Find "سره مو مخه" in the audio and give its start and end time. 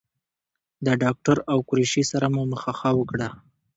2.11-2.71